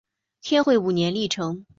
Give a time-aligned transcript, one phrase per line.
[0.41, 1.63] 天会五年历成。